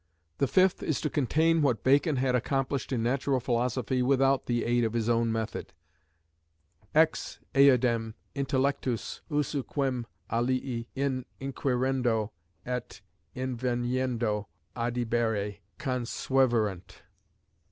The 0.39 0.47
fifth 0.47 0.81
is 0.81 0.99
to 1.01 1.11
contain 1.11 1.61
what 1.61 1.83
Bacon 1.83 2.15
had 2.15 2.33
accomplished 2.33 2.91
in 2.91 3.03
natural 3.03 3.39
philosophy 3.39 4.01
without 4.01 4.47
the 4.47 4.63
aid 4.65 4.83
of 4.83 4.93
his 4.93 5.07
own 5.07 5.31
method, 5.31 5.73
ex 6.95 7.39
eodem 7.53 8.15
intellectûs 8.35 9.21
usu 9.29 9.61
quem 9.61 10.07
alii 10.31 10.87
in 10.95 11.25
inquirendo 11.39 12.31
et 12.65 13.01
inveniendo 13.35 14.47
adhibere 14.75 15.59
consueverunt. 15.77 17.03